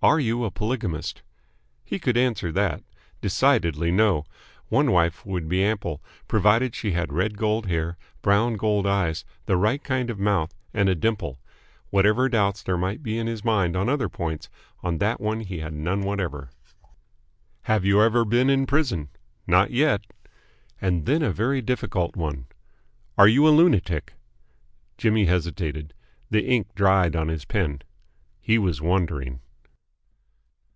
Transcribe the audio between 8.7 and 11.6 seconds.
eyes, the right kind of mouth, and a dimple.